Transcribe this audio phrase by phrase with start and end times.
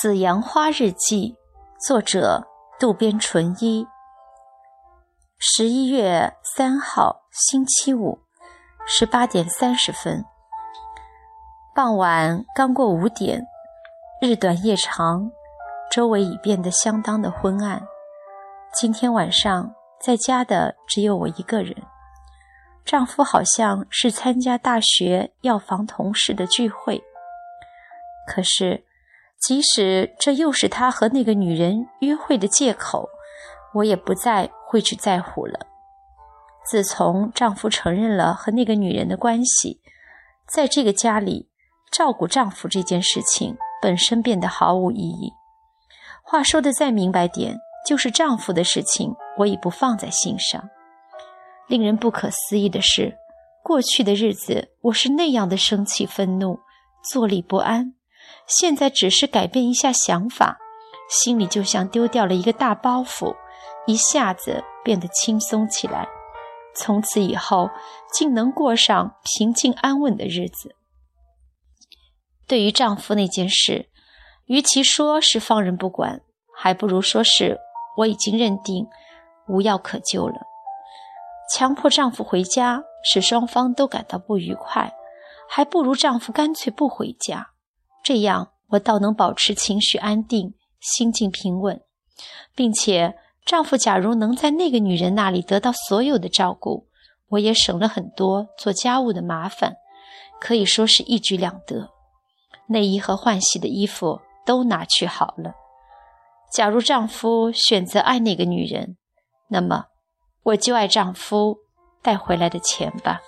[0.02, 1.36] 《紫阳花日记》，
[1.86, 2.48] 作者
[2.78, 3.86] 渡边淳一。
[5.36, 8.18] 十一月三号，星期五，
[8.86, 10.24] 十八点三十分。
[11.74, 13.46] 傍晚刚过五点，
[14.22, 15.30] 日短夜长，
[15.90, 17.82] 周围已变得相当的昏暗。
[18.72, 21.76] 今天晚上在家的只有我一个人。
[22.86, 27.02] 丈夫好像是参加大学药房同事的聚会，
[28.26, 28.86] 可是。
[29.40, 33.08] 即使这又是他和那个女人约会的借口，
[33.74, 35.66] 我也不再会去在乎了。
[36.64, 39.80] 自从丈夫承认了和那个女人的关系，
[40.46, 41.48] 在这个家里
[41.90, 45.32] 照顾丈夫这件事情本身变得毫无意义。
[46.22, 50.68] 话说的再明白点，就是丈夫的事情我已不放在心上。
[51.66, 53.16] 令人不可思议的是，
[53.64, 56.60] 过去的日子我是那样的生气、愤怒、
[57.10, 57.94] 坐立不安。
[58.58, 60.58] 现在只是改变一下想法，
[61.08, 63.36] 心里就像丢掉了一个大包袱，
[63.86, 66.08] 一下子变得轻松起来。
[66.74, 67.70] 从此以后，
[68.12, 70.74] 竟能过上平静安稳的日子。
[72.46, 73.88] 对于丈夫那件事，
[74.46, 76.20] 与其说是放任不管，
[76.56, 77.58] 还不如说是
[77.98, 78.86] 我已经认定
[79.46, 80.40] 无药可救了。
[81.52, 84.92] 强迫丈夫回家，使双方都感到不愉快，
[85.48, 87.50] 还不如丈夫干脆不回家。
[88.02, 91.80] 这样，我倒能保持情绪安定，心境平稳，
[92.54, 96.86] 并且丈夫假如能在那个女人那里得到所有的照顾，
[97.28, 99.76] 我也省了很多做家务的麻烦，
[100.40, 101.90] 可以说是一举两得。
[102.68, 105.54] 内衣和换洗的衣服都拿去好了。
[106.52, 108.96] 假如丈夫选择爱那个女人，
[109.48, 109.86] 那么
[110.42, 111.58] 我就爱丈夫
[112.02, 113.20] 带回来的钱吧。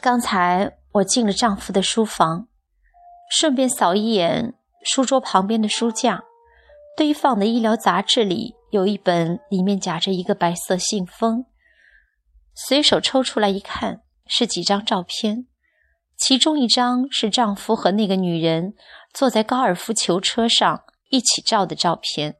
[0.00, 0.79] 刚才。
[0.92, 2.48] 我进了丈夫的书房，
[3.30, 6.24] 顺便扫一眼书桌旁边的书架，
[6.96, 11.46] 堆放的医疗杂志里有一本，里面夹着一个白色信封。
[12.54, 15.46] 随手抽出来一看，是几张照片，
[16.16, 18.74] 其中一张是丈夫和那个女人
[19.14, 22.34] 坐在高尔夫球车上一起照的照片。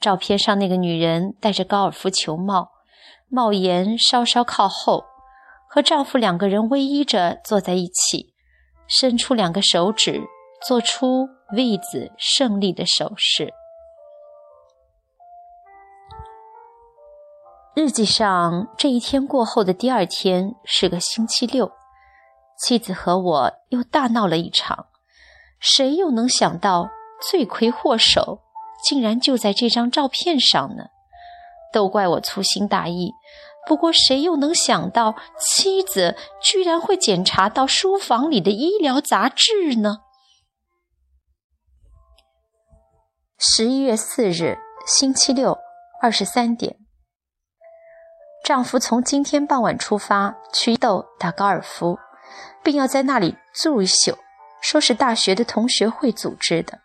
[0.00, 2.72] 照片上那个女人戴着高尔夫球帽，
[3.28, 5.04] 帽檐稍稍靠后。
[5.74, 8.32] 和丈夫两个人偎依着坐在一起，
[8.86, 10.22] 伸出两个手指，
[10.64, 13.52] 做出 V 字胜利的手势。
[17.74, 21.72] 日记上这一天过后的第二天是个星期六，
[22.56, 24.86] 妻子和我又大闹了一场。
[25.58, 26.88] 谁又能想到
[27.20, 28.38] 罪魁祸首
[28.84, 30.84] 竟然就在这张照片上呢？
[31.72, 33.10] 都怪我粗心大意。
[33.66, 39.98] 不过，谁又能想到妻子居然会检查到书房里的医疗杂志呢？
[43.38, 45.58] 十一月四日，星期六，
[46.02, 46.76] 二十三点，
[48.44, 51.98] 丈夫从今天傍晚出发去伊豆打高尔夫，
[52.62, 54.18] 并要在那里住一宿，
[54.60, 56.80] 说是大学的同学会组织的。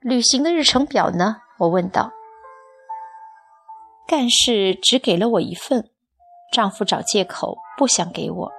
[0.00, 1.36] 旅行的日程表呢？
[1.58, 2.10] 我问道。
[4.06, 5.88] 干事只给了我一份，
[6.52, 8.52] 丈夫找借口不想给我。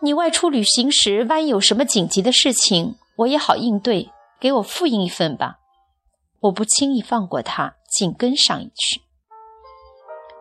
[0.00, 4.10] 你外出旅行时，万一有什么紧急的事情，我也好应对，
[4.40, 5.60] 给我复印一份吧。
[6.40, 9.02] 我不轻易放过他，紧跟上一去。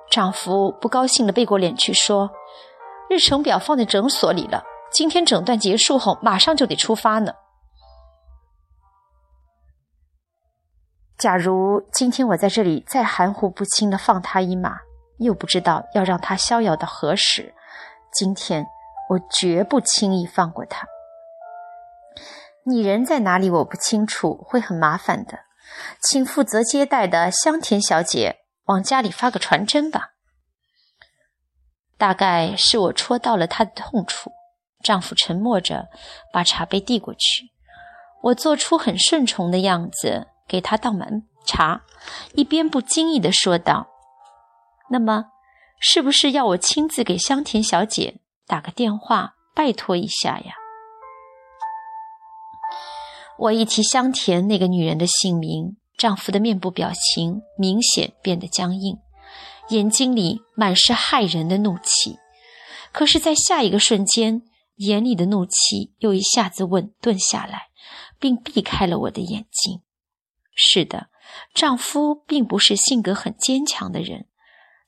[0.10, 2.30] 丈夫不高兴的背过脸去说
[3.10, 7.32] ：“日程表放在诊所里了，今天诊断结束后，马上就得出发呢。”
[11.18, 14.80] 假如今天我在这里再含糊不清的放他一马，
[15.20, 17.54] 又不知道要让他逍遥到何时。
[18.12, 18.66] 今天
[19.10, 20.88] 我绝不轻易放过他。
[22.66, 23.50] 你人在哪里？
[23.50, 25.40] 我不清楚，会很麻烦的。
[26.02, 30.12] 请负责接待的香田小姐往家里发个传真吧。
[31.98, 34.32] 大概是我戳到了他的痛处。
[34.84, 35.88] 丈夫沉默着，
[36.34, 37.52] 把茶杯递过去。
[38.22, 40.28] 我做出很顺从的样子。
[40.54, 41.82] 给他倒满茶，
[42.36, 43.88] 一边不经意地说道
[44.92, 45.32] ：“那么，
[45.80, 50.54] 是不是要我亲自给香田小姐打个电话，拜托一下呀？”
[53.40, 59.00] 我一提香田那个女人的姓名，丈夫的面部表情明显变得僵硬，
[59.70, 62.20] 眼睛里满是骇人的怒气。
[62.92, 64.44] 可是，在下一个瞬间，
[64.76, 67.70] 眼里的怒气又一下子稳顿下来，
[68.20, 69.82] 并避开了我的眼睛。
[70.56, 71.08] 是的，
[71.54, 74.28] 丈夫并不是性格很坚强的人。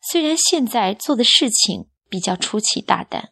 [0.02, 3.30] 虽然现在做的事情比较出奇大胆，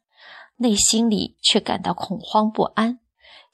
[0.58, 3.00] 内心里却感到恐慌不安。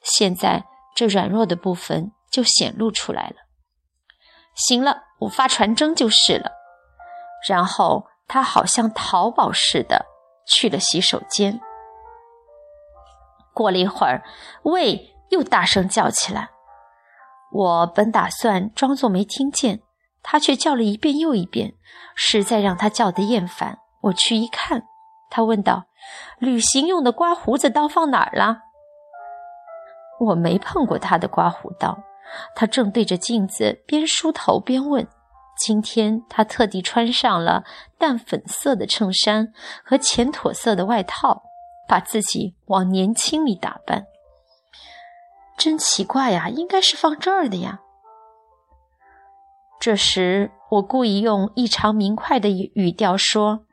[0.02, 3.36] 现在这软弱的部分就显露出来了。
[4.54, 6.52] 行了，我发传真就是了。
[7.48, 10.06] 然后他好像逃跑似的
[10.46, 11.60] 去了洗手间。
[13.52, 14.24] 过了一会儿，
[14.62, 16.50] 喂又大声叫起来。
[17.52, 19.80] 我本打算装作没听见，
[20.22, 21.74] 他却叫了一遍又一遍，
[22.14, 23.78] 实在让他叫得厌烦。
[24.02, 24.84] 我去一看，
[25.30, 25.86] 他问道
[26.38, 28.58] ：“旅行用的刮胡子刀放哪儿了？”
[30.20, 31.98] 我没碰过他的刮胡刀。
[32.54, 35.08] 他正对着镜子边梳头边问
[35.58, 37.64] ：“今天他特地穿上了
[37.98, 39.52] 淡粉色的衬衫
[39.84, 41.42] 和浅驼色的外套，
[41.88, 44.04] 把自己往年轻里打扮。”
[45.60, 47.80] 真奇怪呀，应该是放这儿的呀。
[49.78, 53.66] 这时，我故意用异常明快的语调说：“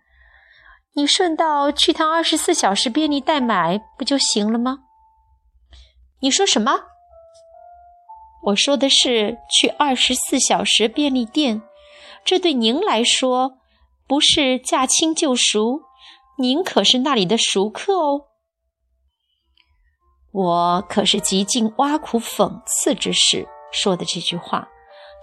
[0.96, 4.80] 你顺道去趟二十四小时便利店买不就行了吗？”
[6.20, 6.74] 你说什么？
[8.48, 11.62] 我说的是去二十四小时便利店，
[12.26, 13.60] 这对您来说
[14.06, 15.84] 不是驾轻就熟，
[16.38, 18.26] 您可是那里的熟客哦。
[20.32, 24.68] 我可是极尽挖苦讽刺之事说的这句话，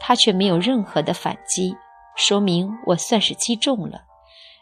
[0.00, 1.76] 他却没有任何的反击，
[2.16, 4.02] 说明我算是击中了。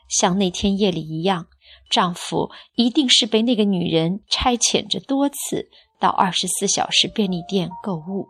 [0.09, 1.47] 像那天夜里一样，
[1.89, 8.29] 丈夫一定是被那个女人差遣着多次到二十四小时便利店购物。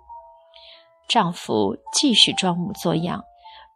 [1.08, 3.24] 丈夫继续装模作样，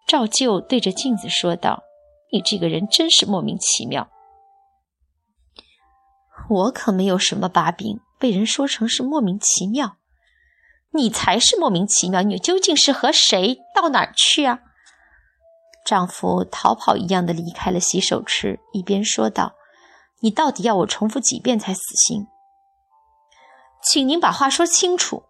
[0.06, 1.82] 照旧对着镜子说道
[2.30, 4.08] ：“你这个人真是莫名其妙。”
[6.48, 7.98] 我可没有什么把柄。
[8.18, 9.96] 被人说成是莫名其妙，
[10.90, 12.22] 你才是莫名其妙。
[12.22, 14.60] 你究竟是和谁到哪儿去啊？
[15.84, 19.54] 丈夫逃跑一样的离开了洗手池，一边说道
[20.20, 22.26] ：“你到底要我重复几遍才死心？
[23.82, 25.24] 请您把话说清楚。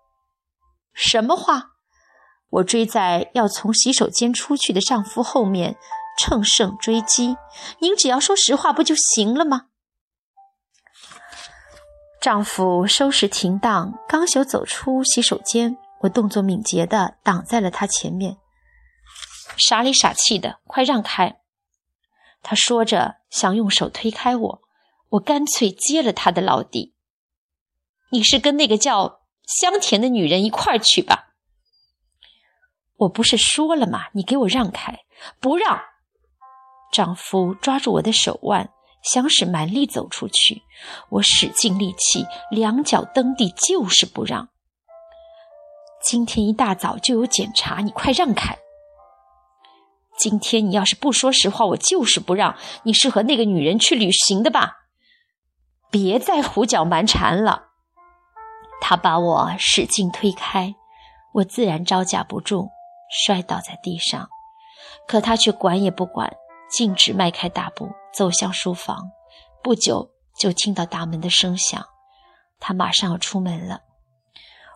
[0.95, 1.73] 什么话？
[2.49, 5.77] 我追在要从洗手间出去的丈夫后面，
[6.19, 7.37] 乘胜追击。
[7.81, 9.67] 您只要说实话，不就行了吗？”
[12.27, 18.37] 丈夫收拾停当，刚想走出洗手间，我动作敏捷地挡在了他前面。
[19.57, 21.39] 傻里傻气的，快让开！
[22.43, 24.63] 他说着，想用手推开我，
[25.11, 26.97] 我干脆接了他的老底。
[28.11, 31.29] 你是跟那个叫香甜的女人一块儿去吧？
[32.97, 34.09] 我不是说了吗？
[34.15, 35.05] 你给我让开！
[35.39, 35.81] 不让！
[36.91, 38.73] 丈夫抓住我的手腕。
[39.13, 40.63] 想使蛮力走出去，
[41.11, 44.49] 我使尽力气，两脚蹬地，就是不让。
[46.03, 48.59] 今天一大早就有检查，你快让开！
[50.19, 54.87] 今天你要是不说实话，我就是不让你是和那个女人去旅行的吧？
[55.91, 57.69] 别再胡搅蛮缠了！
[58.81, 60.75] 他把我使劲推开，
[61.35, 62.71] 我自然招架不住，
[63.25, 64.29] 摔倒在地上，
[65.07, 66.33] 可他却管也不管。
[66.77, 68.99] 径直迈开大步走向书房，
[69.63, 71.83] 不久就听到大门的声响。
[72.61, 73.81] 他马上要出门了，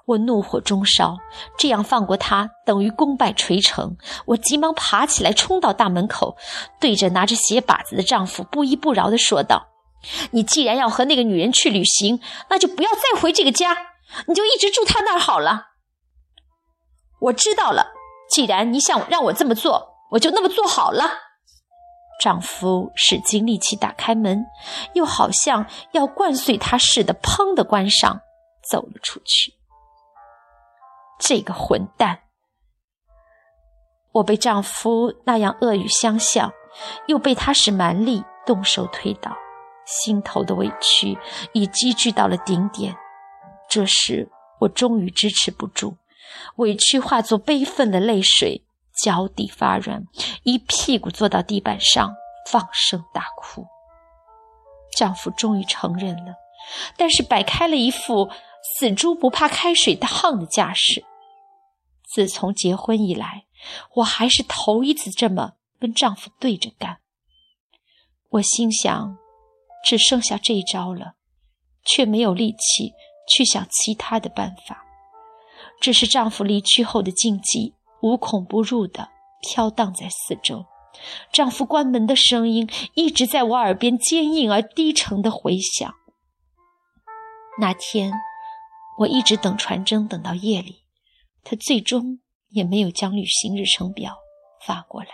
[0.06, 1.18] 我怒火中烧，
[1.58, 3.98] 这样放过他等于功败垂成。
[4.24, 6.38] 我急忙爬起来，冲到大门口，
[6.80, 9.68] 对着拿着鞋把子的丈夫不依不饶地说道
[10.32, 13.76] ：“你既然要和那个女人去旅行，那就不要再回这个家，
[14.26, 15.66] 你就一直住她那儿好了。”
[17.20, 17.88] 我知道了，
[18.30, 21.29] 既然你想让我这么做，我就那么做好了。
[22.20, 24.44] 丈夫使尽力气打开门，
[24.92, 28.20] 又好像要灌碎他似的，砰的关上，
[28.70, 29.54] 走了出去。
[31.18, 32.20] 这个混蛋！
[34.12, 36.52] 我被丈夫那样恶语相向，
[37.06, 39.34] 又被他使蛮力动手推倒，
[39.86, 41.16] 心头的委屈
[41.54, 42.94] 已积聚到了顶点。
[43.68, 44.28] 这时，
[44.60, 45.96] 我终于支持不住，
[46.56, 48.64] 委屈化作悲愤的泪水。
[49.02, 50.04] 脚底发软，
[50.42, 52.14] 一屁股坐到地板上，
[52.50, 53.66] 放声大哭。
[54.96, 56.34] 丈夫终于承认了，
[56.96, 58.30] 但是摆开了一副
[58.78, 61.04] 死猪不怕开水烫的架势。
[62.12, 63.44] 自从结婚以来，
[63.94, 66.98] 我还是头一次这么跟丈夫对着干。
[68.30, 69.16] 我心想，
[69.84, 71.14] 只剩下这一招了，
[71.84, 72.92] 却没有力气
[73.28, 74.84] 去想其他的办法。
[75.80, 77.74] 这是丈夫离去后的禁忌。
[78.02, 79.08] 无孔不入的
[79.42, 80.66] 飘荡在四周，
[81.32, 85.94] 丈夫关门的声音一直在我耳边坚硬而低沉的回响。
[87.60, 88.12] 那天，
[88.98, 90.84] 我一直等传真，等到夜里，
[91.44, 94.16] 他最终也没有将旅行日程表
[94.66, 95.08] 发过来。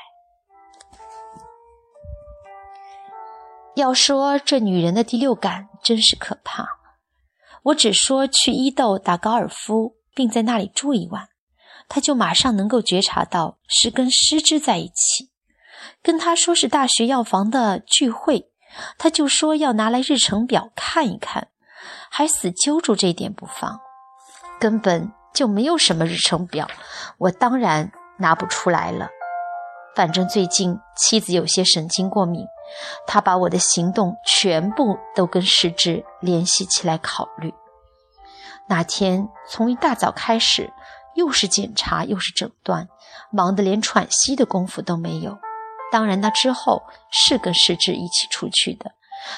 [3.74, 6.66] 要说这女人的第六感真是可怕。
[7.64, 11.28] 我只说去伊豆打高尔夫，并在那里住一晚，
[11.88, 15.30] 他就马上能够觉察到是跟失之在一起。
[16.02, 18.50] 跟他说是大学药房的聚会，
[18.98, 21.48] 他就说要拿来日程表看一看，
[22.10, 23.80] 还死揪住这点不放，
[24.60, 26.68] 根本就没有什么日程表。
[27.18, 29.08] 我当然拿不出来了。
[29.94, 32.44] 反正最近妻子有些神经过敏，
[33.06, 37.54] 他把我的行动全部都跟失之联系起来考虑。
[38.68, 40.70] 那天从一大早开始，
[41.16, 42.88] 又是检查又是诊断，
[43.32, 45.38] 忙得连喘息的功夫都没有。
[45.90, 48.92] 当然，那之后是跟石之一起出去的，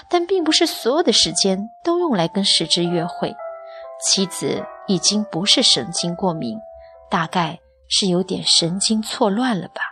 [0.09, 3.35] 但并不是所有的时间都用来跟石之约会。
[4.05, 6.57] 妻子已经不是神经过敏，
[7.11, 7.59] 大概
[7.89, 9.83] 是有点神经错乱了吧。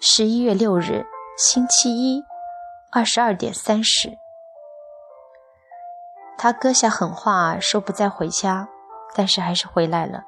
[0.00, 1.06] 十一月六日，
[1.36, 2.22] 星期一，
[2.90, 4.12] 二十二点三十，
[6.36, 8.68] 他搁下狠话说不再回家，
[9.14, 10.24] 但是还是回来了，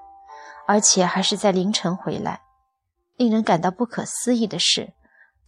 [0.66, 2.40] 而且还是在凌晨回来。
[3.16, 4.92] 令人感到不可思议的是，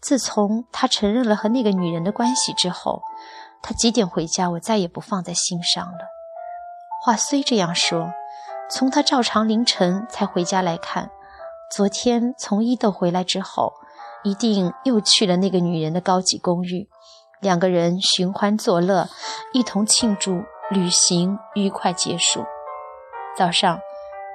[0.00, 3.02] 自从他承认了和那个女人的关系之后，
[3.62, 5.98] 他几点回家，我再也不放在心上了。
[7.04, 8.12] 话虽这样说，
[8.70, 11.10] 从他照常凌晨才回家来看，
[11.74, 13.72] 昨天从伊豆回来之后，
[14.22, 16.88] 一定又去了那个女人的高级公寓，
[17.40, 19.08] 两个人寻欢作乐，
[19.52, 22.44] 一同庆祝旅行愉快结束。
[23.36, 23.78] 早上。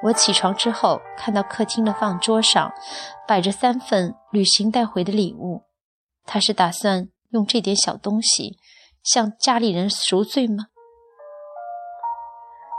[0.03, 2.73] 我起床之后，看到客厅的饭桌上
[3.27, 5.61] 摆着三份旅行带回的礼物。
[6.25, 8.57] 他是打算用这点小东西
[9.03, 10.65] 向家里人赎罪吗？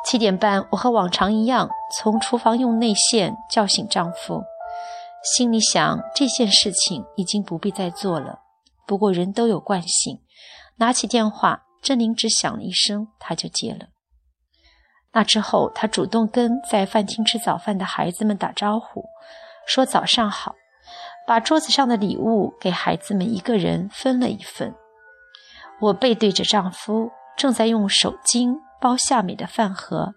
[0.04, 4.42] 七点半，我和往常一样从厨房用内线叫醒丈夫，
[5.22, 8.40] 心里想这件事情已经不必再做了。
[8.84, 10.20] 不过人都有惯性，
[10.78, 13.91] 拿起电话，郑灵只响了一声，他就接了。
[15.14, 19.04] 那之后，他主动跟在饭厅吃早饭的孩子们打招呼，
[19.66, 20.54] 说早上好，
[21.26, 24.74] 把桌子上的礼物给孩子们一个人分了一份。
[25.80, 30.14] 我背对着丈夫，正在用手巾包夏美的饭盒。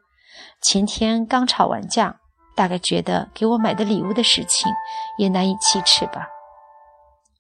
[0.62, 2.18] 前天刚吵完架，
[2.56, 4.72] 大概觉得给我买的礼物的事情
[5.18, 6.28] 也难以启齿吧。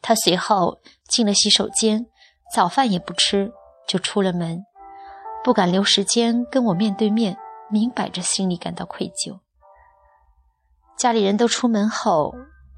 [0.02, 2.06] 他随后进了洗手间，
[2.54, 3.52] 早饭也不吃，
[3.88, 4.66] 就出了门，
[5.44, 7.38] 不敢留时间跟我面对面。
[7.70, 9.40] 明摆着心里感到愧疚。
[10.98, 12.34] 家里人都出门后，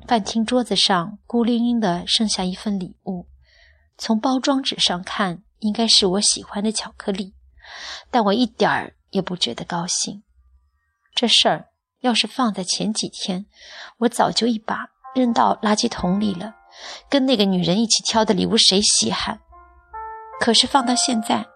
[0.07, 3.27] 饭厅桌子上孤零零的剩下一份礼物。
[3.97, 7.33] 从包装纸上看，应该是我喜欢的巧克力，
[8.09, 10.23] 但我一点儿也不觉得高兴。
[11.13, 11.69] 这事儿
[12.01, 13.45] 要是放在前几天，
[13.99, 16.53] 我早就一把扔到垃圾桶里了。
[17.09, 19.39] 跟那个女人一起挑的礼物，谁稀罕？
[20.39, 21.47] 可是放到现在，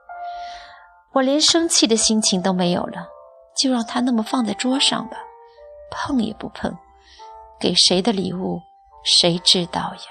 [1.14, 3.08] 我连生气的心情都没有了。
[3.56, 5.18] 就让他那么放在桌上吧，
[5.90, 6.76] 碰也不碰。
[7.60, 8.62] 给谁的礼物，
[9.04, 10.02] 谁知道呀？